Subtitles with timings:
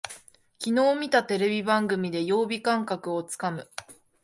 [0.57, 3.69] きのう見たテレビ番組で曜日感覚をつかむ